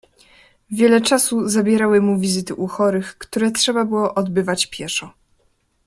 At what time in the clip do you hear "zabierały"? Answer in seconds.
1.49-2.01